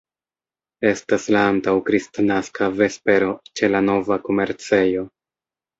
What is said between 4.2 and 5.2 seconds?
komercejo.